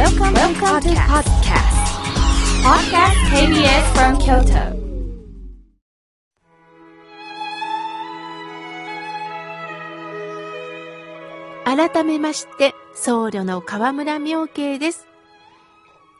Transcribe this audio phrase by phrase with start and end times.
[0.00, 1.76] Welcome, Welcome to podcast.
[2.64, 4.72] Podcast KBS from Kyoto.
[11.66, 15.06] 改めまして、僧侶の河村明慶です。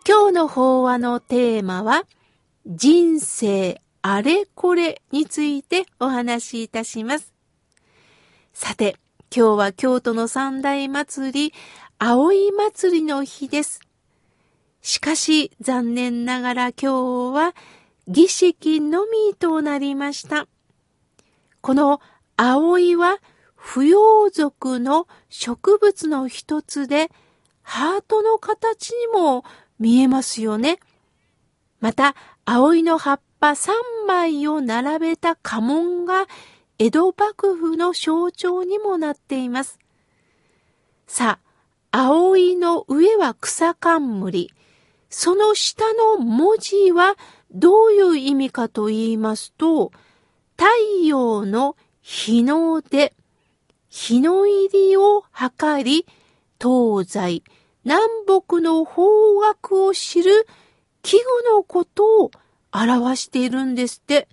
[0.06, 2.04] 今日の法話のテーマは、
[2.66, 7.32] 人生あれこれについてお話しいたします。
[8.52, 8.96] さて、
[9.34, 11.54] 今日は京都の三大祭り、
[12.02, 13.82] 葵祭りの日です。
[14.80, 17.54] しかし、残念ながら今日は
[18.08, 20.48] 儀式のみとなりました。
[21.60, 22.00] この
[22.38, 23.18] 葵は、
[23.54, 27.10] 不要族の植物の一つで、
[27.60, 29.44] ハートの形にも
[29.78, 30.78] 見えますよね。
[31.80, 33.72] また、葵の葉っぱ3
[34.08, 36.28] 枚を並べた家紋が、
[36.78, 39.78] 江戸幕府の象徴にもなっています。
[41.06, 41.49] さあ、
[41.92, 44.50] 葵の上は草冠。
[45.08, 47.16] その下の文字は
[47.50, 49.90] どういう意味かと言いますと、
[50.56, 50.66] 太
[51.04, 53.12] 陽の日の出、
[53.88, 56.06] 日の入りを測り、
[56.62, 57.42] 東西、
[57.84, 60.46] 南北の方角を知る
[61.02, 62.30] 器具のことを
[62.72, 64.28] 表しているんですって。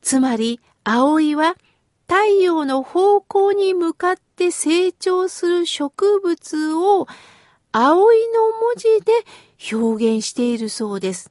[0.00, 1.56] つまり、葵は
[2.12, 7.06] 太陽の方向に向かって成長する植物を
[7.72, 7.94] 葵
[8.28, 9.12] の文字で
[9.74, 11.30] 表現しているそうです。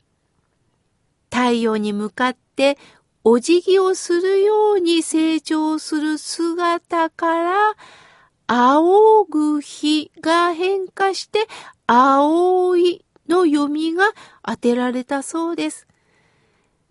[1.30, 2.80] 太陽に向かって
[3.24, 7.76] お辞儀をするように成長する姿から、
[8.48, 11.46] 仰ぐ日が変化して、
[11.86, 14.06] 青いの読みが
[14.42, 15.86] 当てられたそうです。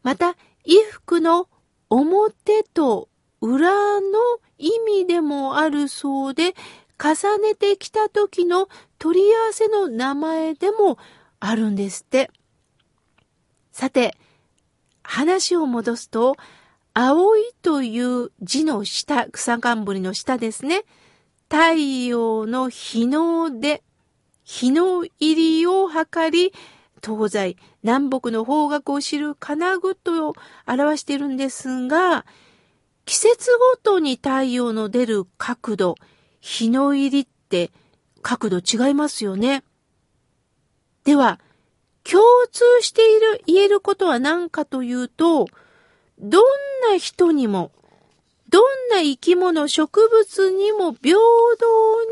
[0.05, 1.49] また、衣服の
[1.89, 3.10] 表と
[3.41, 4.19] 裏の
[4.59, 4.71] 意
[5.03, 6.55] 味でもあるそうで、
[7.03, 10.99] 重ねてきた時の取り合わせの名前でも
[11.41, 12.31] あるんですって。
[13.73, 14.17] さて、
[15.03, 16.37] 話を戻すと、
[16.93, 20.85] 青いという字の下、草冠の下ですね。
[21.49, 21.75] 太
[22.09, 23.83] 陽の日の出、
[24.45, 26.53] 日の入りを測り、
[27.03, 30.35] 東西、南北の方角を知る金具と
[30.67, 32.27] 表しているんですが、
[33.11, 35.97] 季節ごとに太陽の出る角度、
[36.41, 37.73] 日の入りって
[38.23, 39.65] 角度違いますよね。
[41.03, 41.41] では、
[42.05, 42.23] 共
[42.53, 45.49] 通している言えることは何かというと、
[46.21, 46.45] どん
[46.89, 47.73] な人にも、
[48.49, 51.19] どんな生き物、植物にも平
[51.59, 52.11] 等に、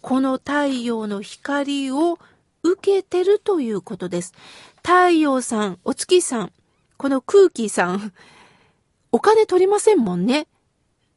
[0.00, 2.18] この太陽の光を
[2.62, 4.32] 受けてるということです。
[4.76, 6.52] 太陽さん、お月さん、
[6.96, 8.14] この空気さん、
[9.12, 10.48] お金取りませんもんね。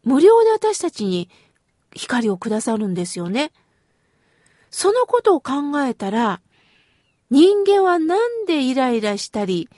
[0.04, 1.30] 無料で私たちに
[1.94, 3.52] 光をくださるんですよね。
[4.70, 6.42] そのことを考えたら、
[7.32, 9.70] 人間はなんでイライラしたり、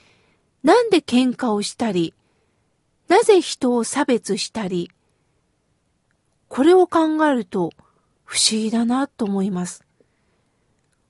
[0.63, 2.16] なんで喧嘩をしたり、
[3.07, 4.91] なぜ人を差別したり、
[6.50, 7.72] これを考えると
[8.25, 9.83] 不思議だなと思います。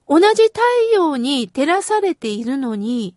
[0.08, 0.62] 同じ太
[0.94, 3.16] 陽に照らされているのに、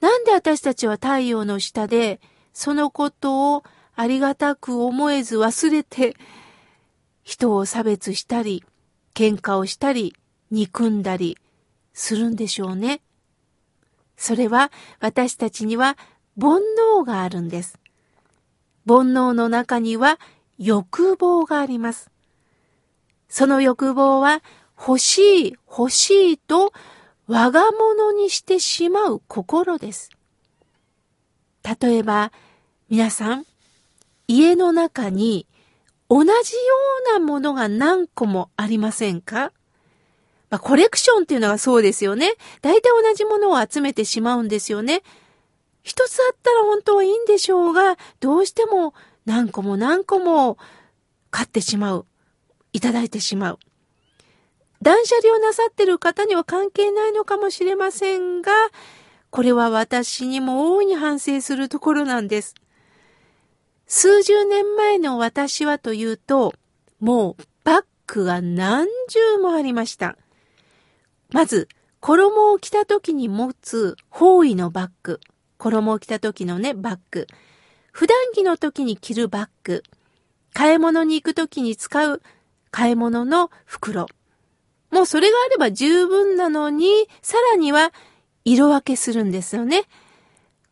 [0.00, 2.20] なんで私たちは太陽の下で、
[2.52, 3.64] そのことを
[3.94, 6.16] ありがたく思えず忘れて、
[7.22, 8.64] 人を差別したり、
[9.14, 10.14] 喧嘩をしたり、
[10.50, 11.38] 憎んだり
[11.94, 13.00] するんでしょうね。
[14.16, 14.70] それは
[15.00, 15.96] 私たちには
[16.40, 16.60] 煩
[17.00, 17.78] 悩があるんです。
[18.86, 20.18] 煩悩の中には
[20.58, 22.10] 欲望があります。
[23.28, 24.42] その欲望は
[24.78, 26.72] 欲しい欲しいと
[27.26, 30.10] 我が物にしてしまう心です。
[31.62, 32.32] 例えば
[32.88, 33.46] 皆さん
[34.28, 35.46] 家の中に
[36.08, 36.32] 同じよ
[37.16, 39.52] うなものが何個もありませんか？
[40.50, 42.34] まあ、コレクションっていうのがそうですよね。
[42.60, 45.02] 大体同じものを集めてしまうんですよね。
[45.82, 48.92] 一つあったら本当はいいんでしょうが、どうしても
[49.24, 50.58] 何個も何個も
[51.30, 52.06] 買ってしまう。
[52.74, 53.58] いただいてしまう。
[54.82, 58.52] 断捨離をなさってる方には関係ないのかもしれませんが、
[59.32, 62.54] これは私にも大いに反省するところなんです。
[63.86, 66.52] 数十年前の私はというと、
[67.00, 70.18] もうバッグが何重もありました。
[71.30, 71.68] まず、
[72.00, 75.18] 衣を着た時に持つ包囲のバッグ。
[75.56, 77.26] 衣を着た時のね、バッグ。
[77.90, 79.82] 普段着の時に着るバッグ。
[80.52, 82.20] 買い物に行く時に使う
[82.70, 84.08] 買い物の袋。
[84.90, 87.94] もうそれがあれば十分なのに、さらには
[88.44, 89.84] 色分けするんですよね。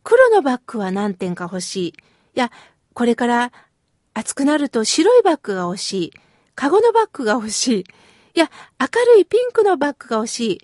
[0.02, 1.88] 黒のバッグは何点か欲しい。
[1.88, 1.92] い
[2.34, 2.50] や、
[2.94, 3.52] これから
[4.14, 6.12] 暑くなると白いバッグが欲しい。
[6.54, 7.80] カゴのバッグが欲しい。
[7.80, 7.84] い
[8.38, 10.60] や、明るいピンクのバッグが欲しい。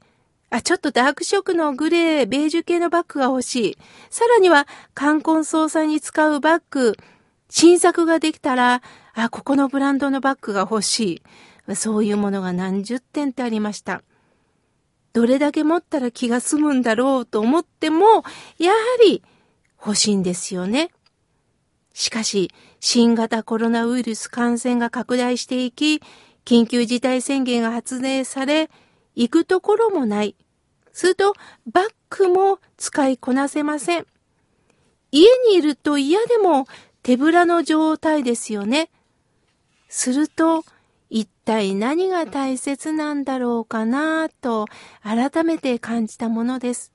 [0.50, 3.78] あ、ちょっとダークショックのグレー、ベージュ系のバッグが欲しい。
[4.10, 6.96] さらには、冠婚葬祭に使うバッグ、
[7.48, 8.82] 新作ができたら、
[9.14, 11.22] あ、ここのブランドのバッグが欲し
[11.68, 11.74] い。
[11.74, 14.02] そういうものが何十点ってありました。
[15.16, 18.22] どれだけ持ったら気が済むんだろうと思っても、
[18.58, 19.22] やはり
[19.80, 20.90] 欲しいんですよね。
[21.94, 26.02] しかし、新型コロナウイルス感染が拡大していき、
[26.44, 28.68] 緊急事態宣言が発令され、
[29.14, 30.36] 行くところもない。
[30.92, 31.32] すると、
[31.64, 34.06] バッグも使いこなせません。
[35.12, 36.66] 家にいると嫌でも
[37.02, 38.90] 手ぶらの状態ですよね。
[39.88, 40.66] すると、
[41.08, 44.66] 一体何が大切なんだろうかなと
[45.02, 46.92] 改めて感じたものです。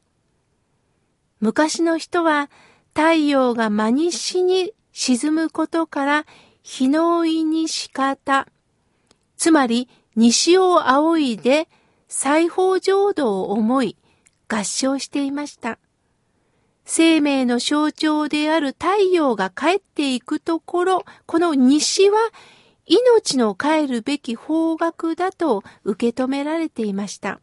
[1.39, 2.49] 昔の人は
[2.93, 6.25] 太陽が真西に沈むことから
[6.61, 8.47] 日の入に仕方、
[9.37, 11.67] つまり西を仰いで
[12.07, 13.97] 裁縫浄土を思い
[14.49, 15.79] 合唱していました。
[16.83, 22.19] 生命の象徴である太陽が帰っていくところ、この西は
[22.85, 27.39] 命の帰るべき方角だと受け止められていました。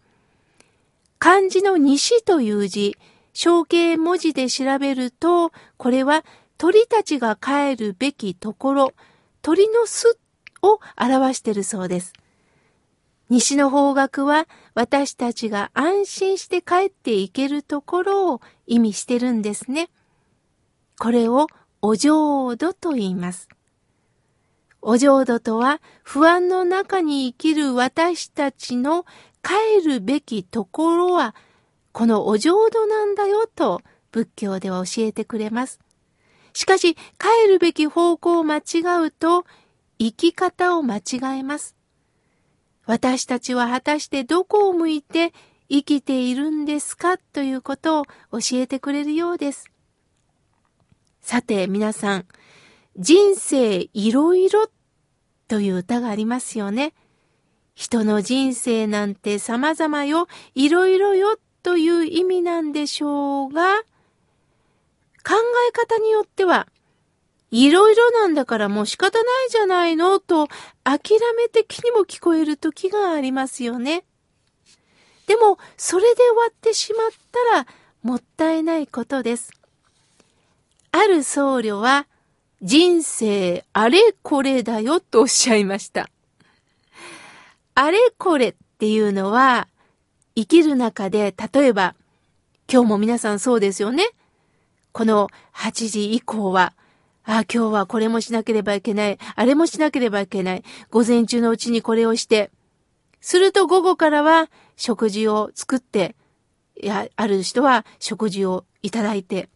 [1.19, 2.97] 漢字の西という字、
[3.35, 6.25] 象形文字で調べると、これは
[6.59, 8.93] 鳥たちが帰るべきところ、
[9.43, 10.19] 鳥の巣
[10.63, 12.13] を表しているそうです。
[13.31, 19.91] 西の方角は私たちが安心して帰っていけるところを意味してるんですね。
[20.99, 21.47] これを
[21.83, 23.49] お浄土と言います。
[24.81, 29.05] お浄土とは不安の中に生きる私たちの
[29.43, 31.35] 帰るべきところは
[31.93, 33.81] このお浄土なんだよと
[34.13, 35.81] 仏教では教えてくれます。
[36.53, 37.01] しかし帰
[37.49, 39.45] るべき方向を間違うと
[39.99, 41.77] 生き方を間違えます。
[42.87, 45.33] 私たちは果たしてどこを向いて
[45.69, 49.71] 生きているんですかということを教えてくれるようです。
[51.21, 52.27] さて皆さん、
[52.99, 54.69] 人生いろいろ
[55.47, 56.95] という歌がありますよね。
[57.77, 63.83] 人の人生なんて様々よ、いろいろよという意味なんでしょうが、
[65.25, 65.35] 考
[65.69, 66.67] え方によっては、
[67.53, 70.49] いろいろなんだからもう仕方ないじゃないのと
[70.83, 74.05] 諦め的にも聞こえる時がありますよね。
[75.29, 77.11] でも、それで終わってしまっ
[77.53, 77.67] たら
[78.03, 79.53] もったいないことです。
[80.91, 82.09] ある僧侶は、
[82.61, 86.11] 人生あれこれだよとおっしゃいました。
[87.77, 89.69] あれこれっていうのは、
[90.35, 91.95] 生きる中で、例えば、
[92.71, 94.09] 今日も皆さんそうですよね。
[94.91, 96.75] この8時以降は、
[97.25, 99.19] ああ、今日はこれもしなければいけない。
[99.37, 100.65] あれもしなければいけない。
[100.91, 102.51] 午前中のうちにこれをして。
[103.21, 106.17] すると午後からは食事を作って、
[106.83, 109.49] いや、ある人は食事をいただいて、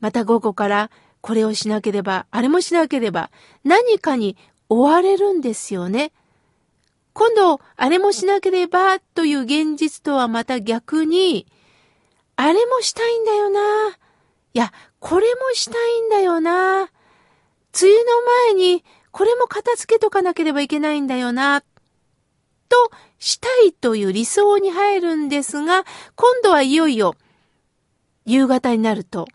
[0.00, 0.90] また午後から
[1.20, 3.30] これをしなければ、あれもしなければ、
[3.64, 4.36] 何かに
[4.68, 6.12] 追われるんですよね。
[7.12, 11.46] 今度、あれもしなければという現実とはまた逆に、
[12.36, 13.60] あれもしたいんだよな。
[13.90, 16.82] いや、これもしたいんだよな。
[16.82, 16.90] 梅
[17.82, 21.62] 雨の前にこれも片付けとかなければいけないんだよな。
[22.68, 25.84] としたいという理想に入るんですが、
[26.14, 27.14] 今度はいよいよ
[28.24, 29.26] 夕方になると、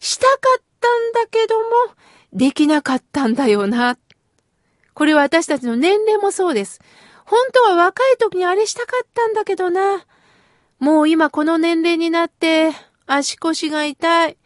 [0.00, 1.66] したかったんだけども、
[2.32, 3.96] できなかったんだよな。
[4.94, 6.80] これは私たちの年齢もそうです。
[7.24, 10.04] 本当は若い時にあれしたかったんだけどな。
[10.78, 12.72] もう今この年齢になって
[13.06, 14.36] 足腰が痛い。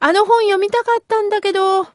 [0.00, 1.86] あの本読みたかったんだけど、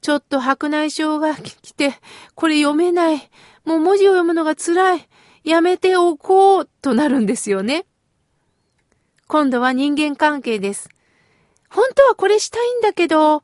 [0.00, 1.94] ちょっと白内障が来て、
[2.34, 3.30] これ読めない。
[3.64, 5.08] もう文字を読むのが辛い。
[5.44, 7.86] やめておこうとなるんですよね。
[9.28, 10.88] 今度は人間関係です。
[11.68, 13.42] 本当はこれしたいんだけど、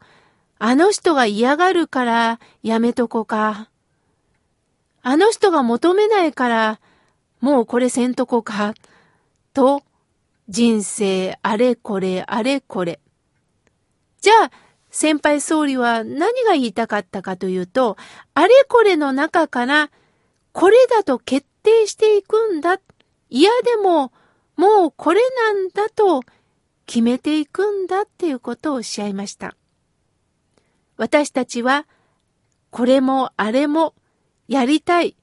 [0.58, 3.68] あの人が嫌がるからやめとこうか。
[5.02, 6.80] あの人が求めないから
[7.40, 8.74] もうこれせんとこうか。
[9.52, 9.82] と、
[10.48, 13.00] 人生あれこれあれこれ。
[14.20, 14.50] じゃあ、
[14.90, 17.96] 先輩総理は何が言いたかったかというと、
[18.34, 19.90] あれこれの中から、
[20.52, 22.78] これだと決定していくんだ。
[23.30, 24.12] いやでも、
[24.56, 26.22] もうこれなんだと
[26.86, 29.56] 決めていくんだっていうことをおっしゃいました。
[30.96, 31.86] 私たちは、
[32.70, 33.94] これもあれも
[34.48, 35.16] やりたい、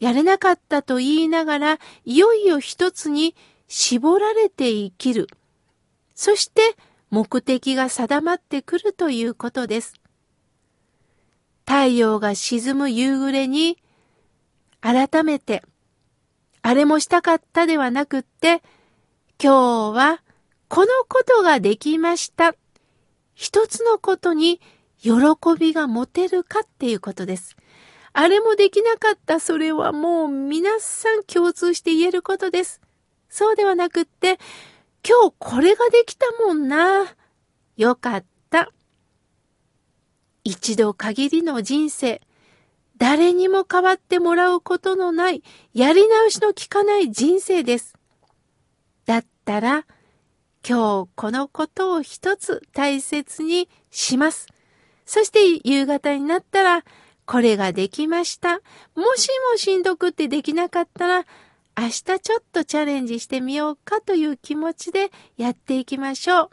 [0.00, 3.34] やれなかったと言いながら、いよいよ一つに
[3.68, 5.28] 絞られて生きる。
[6.14, 6.62] そして
[7.10, 9.94] 目的が定まってくるということです。
[11.66, 13.78] 太陽が沈む夕暮れに
[14.80, 15.62] 改めて
[16.68, 18.60] あれもしたかったではなくって、
[19.40, 20.20] 今日は
[20.68, 22.54] このことができました。
[23.34, 24.60] 一つのことに
[24.98, 25.12] 喜
[25.58, 27.56] びが持てるかっていうことです。
[28.12, 32.80] あれもできなかった、それはもう皆さん共通して言えることです。
[33.28, 34.38] そうではなくって、
[35.06, 37.14] 今日これができたもんな。
[37.76, 38.70] よかった。
[40.42, 42.22] 一度限りの人生、
[42.96, 45.42] 誰にも変わってもらうことのない、
[45.74, 47.94] やり直しの効かない人生です。
[49.04, 49.86] だったら、
[50.68, 54.48] 今日このことを一つ大切にします。
[55.04, 56.84] そして夕方になったら、
[57.24, 58.54] これができました。
[58.96, 61.26] もしもしんどくってできなかったら、
[61.78, 66.50] 明日ちょっとチャレンジしてみようかという気持ちでやっていきましょう。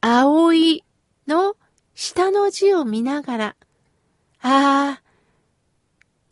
[0.00, 0.82] 葵
[1.28, 1.54] の
[1.94, 3.56] 下の字を見ながら、
[4.40, 5.02] ああ、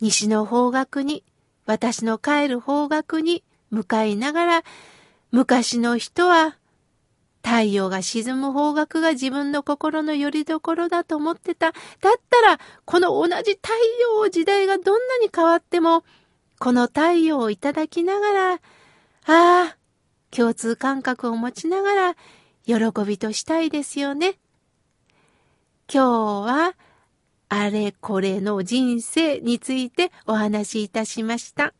[0.01, 1.23] 西の方角に、
[1.65, 4.63] 私の帰る方角に向かいながら、
[5.31, 6.57] 昔の人は
[7.43, 11.71] 太陽が沈む方角が自分の心の拠り所だと思ってた。
[11.71, 16.03] だったら、この同じ太陽時代がどんなに変わっても、
[16.59, 18.59] この太陽をいただきながら、あ
[19.25, 19.77] あ、
[20.29, 22.15] 共通感覚を持ちながら、
[22.65, 24.35] 喜びとしたいですよね。
[25.91, 26.09] 今日
[26.45, 26.75] は、
[27.49, 31.73] あれこれの人生についてお話しいたしました。